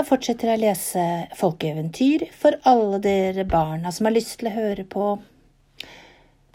Da 0.00 0.06
fortsetter 0.08 0.48
jeg 0.48 0.56
å 0.56 0.60
lese 0.62 1.02
folkeeventyr 1.36 2.22
for 2.32 2.54
alle 2.70 2.96
dere 3.04 3.42
barna 3.44 3.90
som 3.92 4.06
har 4.08 4.14
lyst 4.14 4.38
til 4.40 4.48
å 4.48 4.52
høre 4.54 4.86
på. 4.88 5.08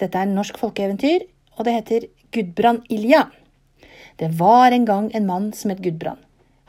Dette 0.01 0.17
er 0.17 0.25
en 0.25 0.31
norsk 0.33 0.55
folkeeventyr, 0.57 1.27
og 1.53 1.67
det 1.67 1.75
heter 1.75 2.07
Gudbrand 2.33 2.87
Ilja. 2.89 3.19
Det 4.17 4.31
var 4.39 4.73
en 4.73 4.87
gang 4.89 5.11
en 5.13 5.27
mann 5.29 5.51
som 5.53 5.69
het 5.69 5.83
Gudbrand. 5.85 6.23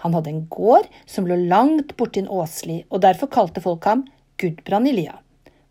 Han 0.05 0.19
hadde 0.19 0.35
en 0.35 0.43
gård 0.53 0.91
som 1.09 1.25
lå 1.25 1.39
langt 1.49 1.95
borti 1.97 2.21
en 2.21 2.29
åsli, 2.29 2.83
og 2.93 3.01
derfor 3.07 3.31
kalte 3.33 3.63
folk 3.65 3.89
ham 3.89 4.03
Gudbrand 4.37 4.91
Ilja. 4.91 5.15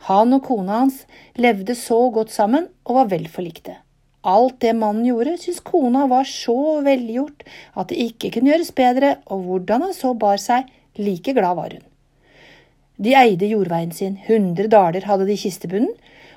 Han 0.07 0.33
og 0.33 0.41
kona 0.47 0.79
hans 0.79 1.03
levde 1.37 1.75
så 1.77 1.99
godt 2.15 2.33
sammen 2.33 2.65
og 2.87 2.97
var 2.97 3.11
vel 3.13 3.27
forlikte. 3.29 3.75
Alt 4.25 4.57
det 4.65 4.73
mannen 4.73 5.05
gjorde, 5.05 5.35
syntes 5.37 5.61
kona 5.69 6.07
var 6.09 6.25
så 6.25 6.79
velgjort 6.81 7.45
at 7.77 7.93
det 7.93 8.01
ikke 8.07 8.33
kunne 8.33 8.55
gjøres 8.55 8.73
bedre, 8.73 9.13
og 9.29 9.45
hvordan 9.45 9.85
han 9.85 9.93
så 9.93 10.15
bar 10.17 10.41
seg, 10.41 10.65
like 10.97 11.33
glad 11.33 11.57
var 11.57 11.75
hun. 11.75 11.83
De 12.97 13.11
eide 13.17 13.49
jordveien 13.51 13.91
sin, 13.91 14.15
hundre 14.27 14.69
daler 14.71 15.03
hadde 15.03 15.27
de 15.27 15.35
i 15.35 15.39
kistebunnen, 15.39 15.91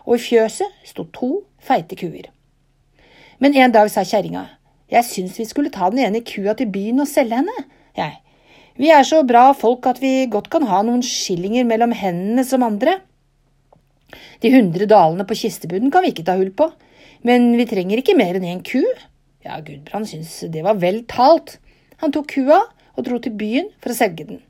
og 0.08 0.16
i 0.16 0.22
fjøset 0.24 0.88
sto 0.88 1.04
to 1.14 1.42
feite 1.62 1.98
kuer. 1.98 2.30
Men 3.38 3.54
en 3.54 3.74
dag 3.74 3.90
sa 3.92 4.02
kjerringa, 4.02 4.48
jeg 4.90 5.06
syns 5.06 5.36
vi 5.38 5.46
skulle 5.46 5.70
ta 5.70 5.90
den 5.92 6.00
ene 6.02 6.24
kua 6.26 6.56
til 6.58 6.70
byen 6.72 7.04
og 7.04 7.10
selge 7.10 7.38
henne, 7.38 7.66
jeg. 7.98 8.16
Vi 8.78 8.90
er 8.94 9.04
så 9.06 9.24
bra 9.26 9.50
folk 9.58 9.86
at 9.90 9.98
vi 10.02 10.28
godt 10.30 10.50
kan 10.52 10.66
ha 10.70 10.80
noen 10.86 11.02
skillinger 11.02 11.66
mellom 11.66 11.92
hendene 11.98 12.44
som 12.46 12.62
andre. 12.62 13.00
De 14.42 14.52
hundre 14.54 14.86
dalene 14.90 15.26
på 15.26 15.36
kistebunnen 15.38 15.92
kan 15.94 16.04
vi 16.06 16.12
ikke 16.14 16.26
ta 16.26 16.36
hull 16.38 16.52
på, 16.54 16.70
men 17.26 17.50
vi 17.58 17.66
trenger 17.68 18.00
ikke 18.00 18.16
mer 18.18 18.38
enn 18.38 18.46
én 18.46 18.62
ku. 18.66 18.82
Ja, 19.44 19.58
Gudbrand 19.62 20.06
syntes 20.10 20.40
det 20.50 20.62
var 20.66 20.78
vel 20.78 21.02
talt. 21.10 21.58
Han 22.02 22.14
tok 22.14 22.30
kua 22.36 22.62
og 22.94 23.06
dro 23.06 23.18
til 23.22 23.34
byen 23.38 23.70
for 23.82 23.94
å 23.94 23.98
selge 23.98 24.26
den. 24.30 24.40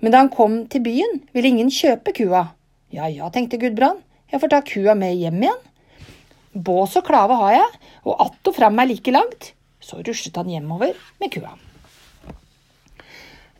Men 0.00 0.14
da 0.14 0.22
han 0.22 0.30
kom 0.30 0.60
til 0.70 0.84
byen, 0.84 1.22
ville 1.34 1.50
ingen 1.50 1.70
kjøpe 1.74 2.14
kua. 2.16 2.44
Ja 2.94 3.08
ja, 3.10 3.28
tenkte 3.34 3.58
Gudbrand, 3.60 4.00
jeg 4.30 4.40
får 4.40 4.52
ta 4.52 4.60
kua 4.64 4.94
med 4.98 5.16
hjem 5.18 5.42
igjen. 5.42 5.64
Bås 6.54 6.96
og 6.98 7.06
klave 7.06 7.36
har 7.38 7.52
jeg, 7.58 7.78
og 8.04 8.16
att 8.20 8.48
og 8.48 8.54
fram 8.54 8.78
er 8.78 8.86
like 8.86 9.10
langt. 9.10 9.54
Så 9.80 10.02
ruslet 10.02 10.36
han 10.36 10.48
hjemover 10.48 10.94
med 11.20 11.32
kua. 11.32 11.54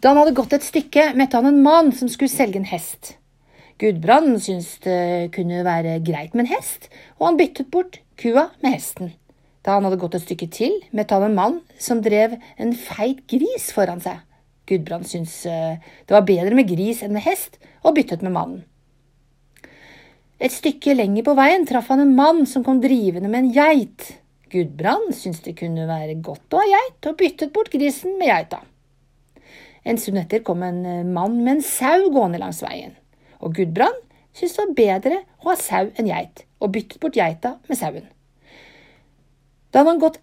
Da 0.00 0.08
han 0.08 0.16
hadde 0.16 0.34
gått 0.34 0.52
et 0.52 0.62
stykke, 0.62 1.14
møtte 1.14 1.36
han 1.36 1.46
en 1.46 1.62
mann 1.62 1.92
som 1.92 2.08
skulle 2.08 2.30
selge 2.30 2.56
en 2.60 2.68
hest. 2.68 3.16
Gudbrand 3.78 4.38
syntes 4.42 4.78
det 4.82 5.32
kunne 5.34 5.64
være 5.64 5.98
greit 6.02 6.34
med 6.34 6.46
en 6.46 6.54
hest, 6.56 6.88
og 7.18 7.26
han 7.26 7.38
byttet 7.38 7.70
bort 7.70 8.00
kua 8.18 8.48
med 8.62 8.74
hesten. 8.74 9.12
Da 9.62 9.74
han 9.76 9.84
hadde 9.86 9.98
gått 10.00 10.14
et 10.14 10.24
stykke 10.26 10.48
til, 10.54 10.74
møtte 10.94 11.14
han 11.14 11.28
en 11.28 11.36
mann 11.38 11.60
som 11.78 12.02
drev 12.02 12.36
en 12.58 12.74
feit 12.74 13.24
gris 13.30 13.70
foran 13.74 14.02
seg. 14.02 14.22
Gudbrand 14.68 15.08
syntes 15.08 15.40
eh, 15.48 15.80
det 16.06 16.14
var 16.14 16.26
bedre 16.28 16.54
med 16.58 16.68
gris 16.68 17.02
enn 17.04 17.14
med 17.16 17.24
hest, 17.24 17.56
og 17.82 17.96
byttet 17.96 18.24
med 18.26 18.34
mannen. 18.36 18.62
Et 20.38 20.54
stykke 20.54 20.94
lenger 20.94 21.26
på 21.26 21.34
veien 21.34 21.66
traff 21.66 21.88
han 21.90 22.04
en 22.04 22.14
mann 22.14 22.44
som 22.46 22.62
kom 22.66 22.82
drivende 22.82 23.30
med 23.32 23.46
en 23.46 23.52
geit. 23.56 24.12
Gudbrand 24.52 25.10
syntes 25.16 25.42
det 25.44 25.56
kunne 25.58 25.88
være 25.88 26.20
godt 26.22 26.54
å 26.54 26.62
ha 26.62 26.68
geit, 26.76 27.00
og 27.10 27.18
byttet 27.18 27.52
bort 27.56 27.72
grisen 27.74 28.14
med 28.20 28.30
geita. 28.30 28.62
En 29.88 29.98
stund 29.98 30.20
etter 30.20 30.44
kom 30.46 30.62
en 30.62 30.80
eh, 30.86 31.04
mann 31.04 31.40
med 31.42 31.56
en 31.56 31.66
sau 31.66 32.08
gående 32.14 32.40
langs 32.42 32.62
veien 32.62 32.96
og 33.40 33.54
Gudbrand 33.54 33.98
syntes 34.34 34.56
det 34.56 34.62
var 34.62 34.76
bedre 34.78 35.18
å 35.42 35.50
ha 35.50 35.56
sau 35.60 35.90
enn 35.96 36.10
geit, 36.10 36.44
og 36.62 36.72
byttet 36.74 37.00
bort 37.02 37.18
geita 37.18 37.56
med 37.68 37.78
sauen. 37.78 38.06
Da 39.74 39.84
han 39.86 40.00
gått 40.02 40.20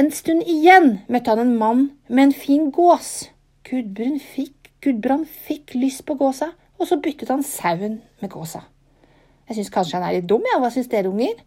en 0.00 0.10
stund 0.14 0.44
igjen, 0.48 1.02
møtte 1.08 1.32
han 1.32 1.44
en 1.44 1.56
mann 1.58 1.82
med 2.08 2.28
en 2.28 2.36
fin 2.36 2.70
gås. 2.74 3.28
Gudbrand 3.68 4.18
fikk, 4.22 4.72
Gudbrand 4.82 5.28
fikk 5.46 5.76
lyst 5.78 6.02
på 6.08 6.16
gåsa, 6.18 6.50
og 6.80 6.88
så 6.88 6.98
byttet 6.98 7.30
han 7.30 7.44
sauen 7.46 8.00
med 8.22 8.32
gåsa. 8.32 8.64
Jeg 9.46 9.58
syns 9.58 9.70
kanskje 9.74 9.98
han 9.98 10.06
er 10.08 10.16
litt 10.16 10.28
dum, 10.30 10.42
ja. 10.48 10.58
Hva 10.58 10.70
syns 10.74 10.90
dere, 10.90 11.12
unger? 11.12 11.38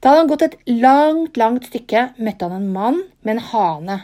Da 0.00 0.12
hadde 0.12 0.22
han 0.22 0.30
gått 0.30 0.44
et 0.44 0.58
langt, 0.68 1.38
langt 1.40 1.68
stykke, 1.70 2.10
møtte 2.20 2.48
han 2.48 2.58
en 2.58 2.72
mann 2.74 3.00
med 3.24 3.36
en 3.36 3.44
hane. 3.52 3.98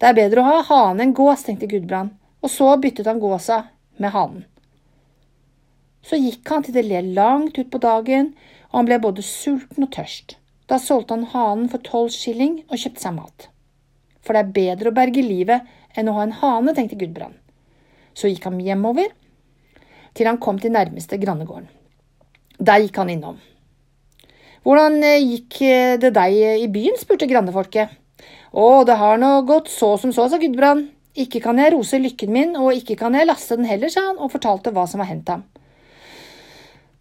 Det 0.00 0.08
er 0.08 0.16
bedre 0.18 0.42
å 0.42 0.48
ha 0.48 0.62
hane 0.66 1.04
enn 1.04 1.14
gås, 1.14 1.44
tenkte 1.46 1.68
Gudbrand, 1.70 2.16
og 2.42 2.50
så 2.50 2.72
byttet 2.80 3.06
han 3.06 3.22
gåsa 3.22 3.62
med 4.00 4.14
hanen. 4.16 4.46
Så 6.02 6.18
gikk 6.18 6.48
han 6.50 6.64
til 6.64 6.74
det 6.74 6.86
le 6.88 7.04
langt 7.14 7.60
utpå 7.60 7.78
dagen, 7.82 8.32
og 8.72 8.80
han 8.80 8.90
ble 8.90 9.00
både 9.04 9.22
sulten 9.26 9.86
og 9.86 9.92
tørst. 9.94 10.38
Da 10.66 10.78
solgte 10.80 11.14
han 11.14 11.30
hanen 11.34 11.70
for 11.70 11.82
tolv 11.86 12.10
skilling 12.14 12.62
og 12.70 12.80
kjøpte 12.80 13.04
seg 13.04 13.16
mat. 13.18 13.50
For 14.24 14.36
det 14.36 14.42
er 14.42 14.56
bedre 14.56 14.90
å 14.90 14.96
berge 14.96 15.24
livet 15.24 15.66
enn 15.96 16.10
å 16.10 16.16
ha 16.18 16.26
en 16.26 16.36
hane, 16.40 16.74
tenkte 16.76 16.98
Gudbrand. 17.00 17.36
Så 18.14 18.30
gikk 18.30 18.46
han 18.48 18.60
hjemover 18.60 19.12
til 20.16 20.26
han 20.26 20.40
kom 20.42 20.58
til 20.60 20.74
nærmeste 20.74 21.18
grannegården. 21.22 21.68
Der 22.60 22.82
gikk 22.82 22.98
han 23.00 23.12
innom. 23.12 23.38
Hvordan 24.66 24.98
eh, 25.06 25.22
gikk 25.22 25.60
eh, 25.64 25.96
det 26.00 26.12
deg 26.16 26.36
i 26.36 26.68
byen? 26.72 26.98
spurte 27.00 27.28
grannefolket. 27.30 27.94
Å, 28.52 28.66
det 28.84 28.98
har 29.00 29.20
nå 29.22 29.30
gått 29.48 29.70
så 29.72 29.94
som 30.00 30.12
så, 30.12 30.26
sa 30.28 30.40
Gudbrand. 30.42 30.90
Ikke 31.20 31.40
kan 31.42 31.58
jeg 31.58 31.72
rose 31.74 31.98
lykken 31.98 32.32
min, 32.34 32.52
og 32.58 32.76
ikke 32.76 32.98
kan 33.00 33.16
jeg 33.16 33.26
laste 33.26 33.56
den 33.58 33.68
heller, 33.70 33.90
sa 33.90 34.10
han 34.10 34.20
og 34.20 34.30
fortalte 34.34 34.74
hva 34.74 34.84
som 34.90 35.00
var 35.02 35.08
hendt 35.10 35.32
ham. 35.32 35.46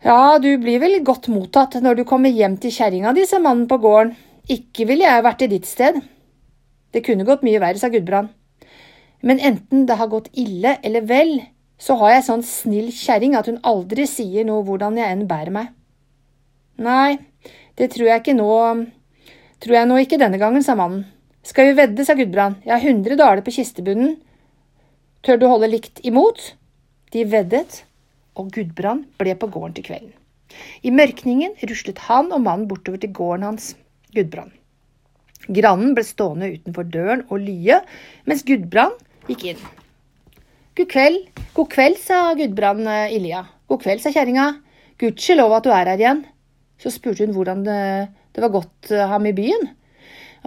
Ja, 0.05 0.39
du 0.39 0.53
blir 0.61 0.79
vel 0.79 1.01
godt 1.03 1.27
mottatt 1.27 1.75
når 1.83 1.99
du 1.99 2.05
kommer 2.07 2.31
hjem 2.31 2.55
til 2.61 2.71
kjerringa 2.71 3.11
di, 3.17 3.25
sa 3.27 3.41
mannen 3.43 3.67
på 3.67 3.81
gården. 3.83 4.15
Ikke 4.49 4.87
ville 4.89 5.05
jeg 5.05 5.25
vært 5.25 5.43
i 5.45 5.49
ditt 5.51 5.67
sted. 5.67 5.99
Det 6.93 7.03
kunne 7.05 7.27
gått 7.27 7.45
mye 7.45 7.61
verre, 7.61 7.79
sa 7.81 7.89
Gudbrand. 7.93 8.31
Men 9.21 9.39
enten 9.39 9.85
det 9.85 9.97
har 9.99 10.09
gått 10.11 10.29
ille 10.33 10.77
eller 10.83 11.05
vel, 11.05 11.33
så 11.79 11.95
har 11.99 12.15
jeg 12.15 12.27
sånn 12.27 12.45
snill 12.45 12.89
kjerring 12.95 13.35
at 13.39 13.49
hun 13.51 13.59
aldri 13.67 14.07
sier 14.07 14.47
noe 14.47 14.63
hvordan 14.67 14.97
jeg 14.99 15.11
enn 15.11 15.27
bærer 15.29 15.53
meg. 15.55 15.73
Nei, 16.79 17.19
det 17.79 17.91
tror 17.95 18.11
jeg 18.11 18.23
ikke 18.23 18.37
nå… 18.39 18.53
Tror 19.59 19.75
jeg 19.75 19.87
nå 19.89 19.97
ikke 19.99 20.19
denne 20.21 20.39
gangen, 20.39 20.63
sa 20.63 20.71
mannen. 20.79 21.03
Skal 21.43 21.67
vi 21.67 21.75
vedde, 21.81 22.05
sa 22.07 22.15
Gudbrand, 22.15 22.61
jeg 22.63 22.71
har 22.71 22.83
hundre 22.85 23.17
daler 23.19 23.43
på 23.43 23.51
kistebunnen. 23.51 24.15
Tør 25.23 25.39
du 25.39 25.49
holde 25.51 25.67
likt 25.67 25.99
imot? 26.07 26.53
De 27.11 27.25
veddet 27.27 27.81
og 28.39 28.53
Gudbrand 28.55 29.07
ble 29.19 29.35
på 29.35 29.49
gården 29.51 29.75
til 29.75 29.87
kvelden. 29.89 30.13
I 30.83 30.93
mørkningen 30.95 31.57
ruslet 31.69 31.99
han 32.07 32.31
og 32.31 32.43
mannen 32.45 32.69
bortover 32.71 33.01
til 33.03 33.11
gården 33.15 33.49
hans, 33.49 33.73
Gudbrand. 34.15 34.55
Grannen 35.49 35.95
ble 35.97 36.05
stående 36.05 36.51
utenfor 36.53 36.85
døren 36.93 37.25
og 37.29 37.41
lye, 37.41 37.79
mens 38.29 38.45
Gudbrand 38.45 38.99
gikk 39.29 39.47
inn. 39.53 39.63
God 40.77 40.91
kveld, 40.93 41.23
god 41.57 41.71
kveld, 41.73 41.97
sa 41.99 42.19
Gudbrand 42.37 42.87
eh, 42.87 43.15
Ilja. 43.17 43.43
God 43.69 43.81
kveld, 43.83 44.03
sa 44.03 44.13
kjerringa. 44.13 44.51
Gudskjelov 45.01 45.57
at 45.57 45.65
du 45.65 45.73
er 45.73 45.89
her 45.89 45.99
igjen. 45.99 46.23
Så 46.79 46.93
spurte 46.93 47.25
hun 47.25 47.35
hvordan 47.35 47.65
det, 47.65 47.81
det 48.35 48.45
var 48.45 48.53
gått 48.53 48.93
eh, 48.93 49.09
ham 49.09 49.27
i 49.27 49.35
byen. 49.35 49.67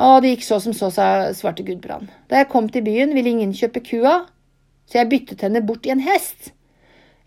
Og 0.01 0.23
det 0.25 0.37
gikk 0.37 0.47
så 0.47 0.61
som 0.63 0.73
så, 0.77 0.89
sa, 0.95 1.07
svarte 1.37 1.67
Gudbrand. 1.67 2.09
Da 2.31 2.41
jeg 2.41 2.49
kom 2.53 2.71
til 2.73 2.87
byen, 2.87 3.13
ville 3.17 3.35
ingen 3.35 3.53
kjøpe 3.57 3.83
kua, 3.85 4.23
så 4.89 5.03
jeg 5.03 5.11
byttet 5.11 5.45
henne 5.45 5.61
bort 5.67 5.85
i 5.85 5.93
en 5.93 6.01
hest. 6.05 6.55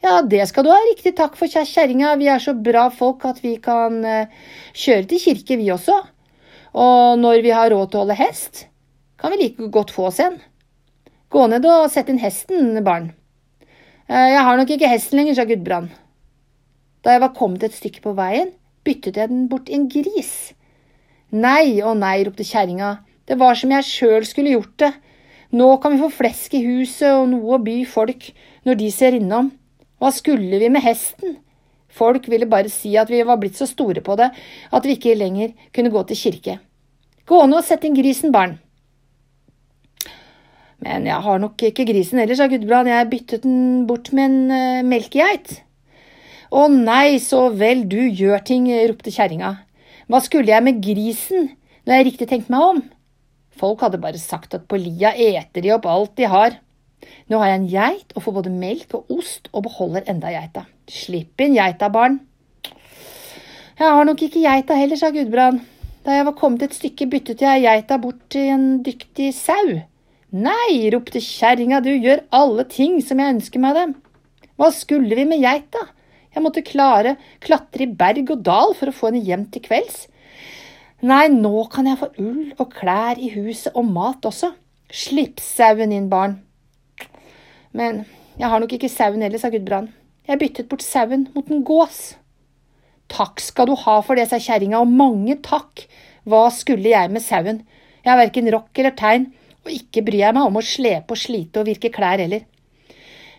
Ja, 0.06 0.20
det 0.22 0.44
skal 0.50 0.66
du 0.66 0.72
ha 0.74 0.80
riktig 0.88 1.16
takk 1.18 1.38
for, 1.38 1.50
kjerringa, 1.50 2.16
vi 2.20 2.28
er 2.30 2.42
så 2.42 2.54
bra 2.58 2.88
folk 2.94 3.24
at 3.26 3.40
vi 3.42 3.56
kan 3.64 4.02
uh, 4.06 4.50
kjøre 4.78 5.08
til 5.10 5.22
kirke, 5.22 5.58
vi 5.62 5.72
også. 5.74 5.96
Og 6.76 7.20
når 7.22 7.40
vi 7.46 7.54
har 7.56 7.72
råd 7.72 7.92
til 7.92 8.02
å 8.02 8.04
holde 8.04 8.18
hest, 8.20 8.66
kan 9.22 9.32
vi 9.32 9.40
like 9.46 9.70
godt 9.72 9.94
få 9.96 10.10
oss 10.10 10.20
en. 10.20 10.36
Gå 11.32 11.46
ned 11.48 11.64
og 11.72 11.88
sett 11.94 12.12
inn 12.12 12.20
hesten, 12.20 12.76
barn. 12.84 13.14
Uh, 14.12 14.28
jeg 14.30 14.44
har 14.44 14.60
nok 14.60 14.74
ikke 14.76 14.92
hesten 14.92 15.22
lenger, 15.22 15.38
sa 15.38 15.48
Gudbrand. 15.48 15.94
Da 17.06 17.16
jeg 17.16 17.24
var 17.24 17.36
kommet 17.38 17.64
et 17.64 17.78
stykke 17.78 18.04
på 18.04 18.14
veien, 18.18 18.52
byttet 18.86 19.18
jeg 19.22 19.32
den 19.32 19.48
bort 19.50 19.72
i 19.72 19.78
en 19.80 19.88
gris. 19.90 20.54
Nei 21.32 21.80
og 21.80 21.96
nei, 22.02 22.20
ropte 22.28 22.46
kjerringa, 22.46 22.98
det 23.26 23.40
var 23.40 23.58
som 23.58 23.72
jeg 23.74 23.88
sjøl 23.88 24.28
skulle 24.28 24.54
gjort 24.54 24.76
det. 24.84 24.92
Nå 25.56 25.70
kan 25.80 25.96
vi 25.96 26.04
få 26.04 26.12
flesk 26.12 26.54
i 26.58 26.64
huset 26.66 27.08
og 27.14 27.30
noe 27.32 27.56
å 27.56 27.64
by 27.64 27.80
folk 27.88 28.28
når 28.68 28.80
de 28.82 28.92
ser 28.92 29.16
innom. 29.18 29.54
Hva 30.02 30.12
skulle 30.12 30.60
vi 30.60 30.70
med 30.70 30.84
hesten? 30.84 31.38
Folk 31.96 32.28
ville 32.32 32.50
bare 32.52 32.72
si 32.72 32.96
at 33.00 33.12
vi 33.12 33.24
var 33.24 33.40
blitt 33.40 33.58
så 33.60 33.68
store 33.70 34.04
på 34.04 34.18
det 34.20 34.30
at 34.36 34.86
vi 34.88 34.98
ikke 34.98 35.16
lenger 35.18 35.56
kunne 35.76 35.94
gå 35.94 36.04
til 36.10 36.20
kirke. 36.26 36.60
Gå 37.26 37.42
nå 37.48 37.62
og 37.62 37.66
sett 37.66 37.86
inn 37.88 37.96
grisen, 37.98 38.34
barn. 38.36 38.60
Men 40.86 41.08
jeg 41.08 41.24
har 41.26 41.40
nok 41.42 41.64
ikke 41.72 41.88
grisen 41.88 42.20
heller, 42.22 42.38
sa 42.38 42.50
Gudbrand, 42.52 42.92
jeg 42.92 43.10
byttet 43.10 43.46
den 43.46 43.86
bort 43.90 44.12
med 44.14 44.28
en 44.28 44.42
uh, 44.52 44.86
melkegeit. 44.86 45.62
Å 46.54 46.68
nei, 46.70 47.18
så 47.24 47.48
vel 47.58 47.88
du 47.90 48.02
gjør 48.04 48.44
ting, 48.46 48.68
ropte 48.92 49.14
kjerringa. 49.14 49.56
Hva 50.12 50.22
skulle 50.22 50.52
jeg 50.52 50.66
med 50.68 50.84
grisen 50.84 51.50
når 51.88 51.98
jeg 51.98 52.08
riktig 52.12 52.28
tenkte 52.30 52.54
meg 52.54 52.68
om? 52.68 52.84
Folk 53.56 53.82
hadde 53.82 54.02
bare 54.04 54.20
sagt 54.22 54.54
at 54.58 54.68
på 54.70 54.78
lia 54.78 55.14
eter 55.16 55.64
de 55.64 55.74
opp 55.74 55.88
alt 55.90 56.14
de 56.20 56.30
har. 56.30 56.60
Nå 57.30 57.40
har 57.42 57.52
jeg 57.52 57.60
en 57.60 57.70
geit 57.70 58.16
og 58.16 58.26
får 58.26 58.36
både 58.40 58.54
melk 58.54 58.94
og 58.98 59.12
ost 59.18 59.50
og 59.52 59.66
beholder 59.68 60.06
enda 60.12 60.32
geita. 60.34 60.66
Slipp 60.92 61.42
inn 61.42 61.58
geita, 61.58 61.90
barn. 61.90 62.20
Jeg 63.76 63.92
har 63.92 64.06
nok 64.08 64.22
ikke 64.24 64.44
geita 64.46 64.78
heller, 64.78 65.00
sa 65.00 65.10
Gudbrand. 65.12 65.64
Da 66.06 66.14
jeg 66.14 66.28
var 66.28 66.38
kommet 66.38 66.64
et 66.68 66.78
stykke, 66.78 67.10
byttet 67.10 67.42
jeg 67.42 67.66
geita 67.66 67.98
bort 68.02 68.22
til 68.32 68.52
en 68.54 68.66
dyktig 68.86 69.32
sau. 69.36 69.80
Nei, 70.36 70.90
ropte 70.94 71.22
kjerringa, 71.24 71.82
du 71.82 71.92
gjør 71.92 72.26
alle 72.36 72.66
ting 72.70 73.00
som 73.04 73.22
jeg 73.22 73.38
ønsker 73.38 73.62
meg 73.64 73.78
dem. 73.78 73.96
Hva 74.56 74.70
skulle 74.72 75.18
vi 75.18 75.26
med 75.28 75.42
geita? 75.44 75.82
Jeg 76.36 76.44
måtte 76.44 76.66
klare 76.68 77.16
klatre 77.44 77.86
i 77.86 77.94
berg 78.00 78.34
og 78.36 78.44
dal 78.44 78.76
for 78.78 78.92
å 78.92 78.96
få 78.96 79.10
henne 79.10 79.24
hjem 79.24 79.48
til 79.52 79.64
kvelds. 79.66 80.06
Nei, 81.06 81.28
nå 81.32 81.66
kan 81.72 81.88
jeg 81.88 82.00
få 82.00 82.12
ull 82.22 82.54
og 82.56 82.74
klær 82.76 83.20
i 83.20 83.32
huset 83.36 83.76
og 83.76 83.88
mat 83.88 84.26
også. 84.28 84.54
Slipp 84.92 85.42
sauen 85.44 85.94
inn, 85.96 86.10
barn. 86.12 86.40
Men 87.76 88.06
jeg 88.40 88.52
har 88.52 88.62
nok 88.62 88.76
ikke 88.78 88.92
sauen 88.92 89.24
heller, 89.24 89.42
sa 89.42 89.52
Gudbrand. 89.52 89.92
Jeg 90.26 90.40
byttet 90.42 90.70
bort 90.72 90.84
sauen 90.84 91.28
mot 91.36 91.50
en 91.52 91.64
gås. 91.68 92.16
Takk 93.12 93.42
skal 93.44 93.70
du 93.70 93.76
ha 93.84 94.00
for 94.02 94.18
det, 94.18 94.30
sa 94.32 94.40
kjerringa, 94.42 94.80
og 94.82 94.90
mange 94.90 95.38
takk. 95.46 95.86
Hva 96.26 96.48
skulle 96.54 96.90
jeg 96.90 97.12
med 97.14 97.22
sauen? 97.22 97.62
Jeg 98.02 98.12
har 98.12 98.22
verken 98.22 98.50
rokk 98.54 98.82
eller 98.82 98.96
tegn, 98.98 99.28
og 99.66 99.74
ikke 99.74 100.04
bryr 100.08 100.24
jeg 100.24 100.38
meg 100.38 100.48
om 100.48 100.58
å 100.58 100.66
slepe 100.66 101.14
og 101.14 101.22
slite 101.22 101.62
og 101.62 101.70
virke 101.70 101.92
klær 101.94 102.22
heller. 102.22 102.46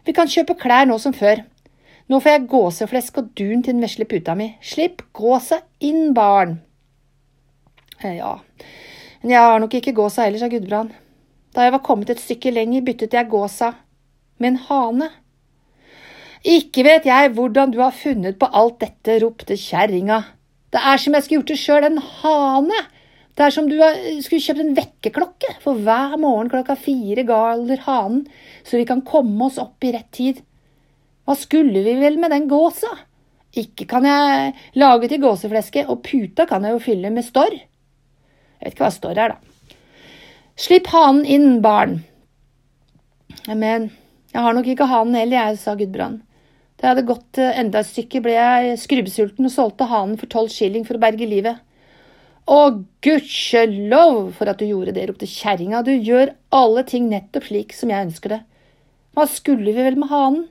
Vi 0.06 0.14
kan 0.14 0.30
kjøpe 0.30 0.58
klær 0.60 0.86
nå 0.86 0.98
som 1.02 1.14
før. 1.16 1.42
Nå 2.06 2.20
får 2.22 2.36
jeg 2.36 2.46
gåseflesk 2.52 3.16
og 3.18 3.32
dun 3.38 3.64
til 3.64 3.74
den 3.74 3.82
vesle 3.82 4.06
puta 4.06 4.36
mi. 4.38 4.52
Slipp 4.62 5.02
gåsa 5.16 5.58
inn, 5.82 6.12
barn. 6.14 6.60
Eh, 7.98 8.20
ja, 8.20 8.36
men 9.22 9.32
jeg 9.32 9.42
har 9.42 9.58
nok 9.62 9.74
ikke 9.74 9.96
gåsa 9.96 10.28
heller, 10.28 10.38
sa 10.38 10.50
Gudbrand. 10.52 10.94
Da 11.56 11.66
jeg 11.66 11.74
var 11.74 11.82
kommet 11.82 12.12
et 12.12 12.22
stykke 12.22 12.52
lenger, 12.54 12.84
byttet 12.86 13.16
jeg 13.16 13.32
gåsa 13.32 13.72
med 14.38 14.52
en 14.52 14.60
hane. 14.68 15.10
Ikke 16.46 16.84
vet 16.86 17.08
jeg 17.08 17.32
hvordan 17.34 17.72
du 17.74 17.80
har 17.82 17.94
funnet 17.96 18.38
på 18.38 18.48
alt 18.52 18.78
dette, 18.82 19.18
ropte 19.22 19.56
kjerringa. 19.58 20.22
Det 20.70 20.82
er 20.82 21.00
som 21.00 21.16
jeg 21.16 21.24
skulle 21.24 21.40
gjort 21.40 21.52
det 21.52 21.58
sjøl, 21.62 21.86
en 21.88 22.02
hane. 22.20 22.82
Det 23.36 23.44
er 23.44 23.52
som 23.52 23.66
du 23.68 23.76
skulle 24.24 24.42
kjøpt 24.42 24.62
en 24.62 24.76
vekkerklokke, 24.76 25.56
for 25.64 25.80
hver 25.84 26.14
morgen 26.20 26.48
klokka 26.52 26.76
fire 26.80 27.24
galer 27.28 27.82
hanen, 27.84 28.22
så 28.64 28.78
vi 28.80 28.86
kan 28.88 29.04
komme 29.04 29.48
oss 29.48 29.58
opp 29.60 29.84
i 29.84 29.92
rett 29.96 30.08
tid. 30.16 30.40
Hva 31.26 31.36
skulle 31.36 31.82
vi 31.84 31.96
vel 32.00 32.16
med 32.22 32.32
den 32.32 32.46
gåsa? 32.48 32.92
Ikke 33.56 33.86
kan 33.88 34.06
jeg 34.08 34.54
lage 34.76 35.10
til 35.10 35.20
gåsefleske, 35.24 35.84
og 35.90 36.02
puta 36.06 36.46
kan 36.48 36.64
jeg 36.64 36.76
jo 36.76 36.84
fylle 36.86 37.12
med 37.12 37.26
storr. 37.26 37.56
Jeg 37.56 38.64
vet 38.64 38.76
ikke 38.76 38.86
hva 38.86 38.94
storr 38.94 39.20
er, 39.20 39.34
da. 39.34 39.76
Slipp 40.56 40.88
hanen 40.94 41.26
inn, 41.28 41.60
barn. 41.64 41.98
Men 43.48 43.90
jeg 44.36 44.44
har 44.44 44.52
nok 44.52 44.66
ikke 44.68 44.88
hanen 44.90 45.16
heller, 45.16 45.38
jeg, 45.38 45.60
sa 45.62 45.72
Gudbrand. 45.78 46.18
Da 46.76 46.84
jeg 46.84 46.92
hadde 46.92 47.08
gått 47.08 47.38
eh, 47.40 47.54
enda 47.56 47.80
et 47.80 47.88
stykke, 47.88 48.20
ble 48.20 48.34
jeg 48.34 48.74
skrubbsulten 48.82 49.48
og 49.48 49.52
solgte 49.54 49.86
hanen 49.88 50.18
for 50.20 50.28
tolv 50.28 50.50
skilling 50.52 50.84
for 50.84 50.98
å 50.98 51.00
berge 51.00 51.28
livet. 51.28 51.62
Å, 52.46 52.58
gudskjelov 53.02 54.34
for 54.36 54.52
at 54.52 54.60
du 54.60 54.66
gjorde 54.68 54.92
det, 54.94 55.06
ropte 55.08 55.28
kjerringa, 55.30 55.80
du 55.86 55.94
gjør 55.94 56.34
alle 56.54 56.84
ting 56.86 57.08
nettopp 57.08 57.48
slik 57.48 57.72
som 57.74 57.90
jeg 57.90 58.10
ønsker 58.10 58.34
det. 58.36 58.40
Hva 59.16 59.24
skulle 59.32 59.72
vi 59.72 59.86
vel 59.86 59.96
med 59.96 60.12
hanen? 60.12 60.44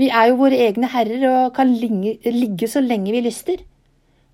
Vi 0.00 0.08
er 0.08 0.30
jo 0.30 0.40
våre 0.40 0.62
egne 0.64 0.88
herrer 0.92 1.28
og 1.28 1.52
kan 1.56 1.76
ligge 1.76 2.70
så 2.72 2.80
lenge 2.80 3.12
vi 3.12 3.20
lyster. 3.28 3.60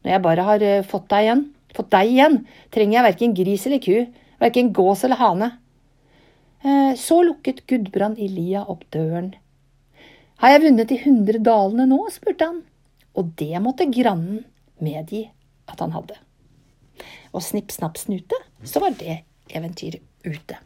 Når 0.06 0.14
jeg 0.14 0.25
bare 0.28 0.46
har 0.46 0.62
eh, 0.69 0.87
fått 0.87 1.10
deg 1.10 1.26
igjen, 1.26 1.43
fått 1.75 1.90
deg 1.90 2.14
igjen, 2.14 2.38
trenger 2.70 3.00
jeg 3.00 3.08
verken 3.08 3.34
gris 3.43 3.66
eller 3.66 3.82
ku, 3.82 3.99
verken 4.43 4.70
gås 4.78 5.02
eller 5.02 5.19
hane. 5.19 5.50
Eh, 6.62 6.94
så 6.99 7.23
lukket 7.26 7.64
Gudbrand 7.67 8.20
Ilia 8.23 8.64
opp 8.70 8.85
døren 8.94 9.32
har 10.43 10.56
jeg 10.56 10.62
vunnet 10.64 10.91
de 10.91 10.97
hundre 11.05 11.38
dalene 11.38 11.85
nå? 11.87 12.00
spurte 12.11 12.49
han, 12.49 12.56
og 13.14 13.29
det 13.38 13.61
måtte 13.62 13.87
grannen 13.87 14.41
medgi 14.82 15.20
at 15.70 15.79
han 15.79 15.94
hadde. 15.94 16.17
Og 17.31 17.44
snipp, 17.47 17.70
snapp, 17.70 17.94
snute, 18.00 18.41
så 18.67 18.82
var 18.82 18.97
det 18.99 19.20
eventyret 19.55 20.03
ute. 20.26 20.59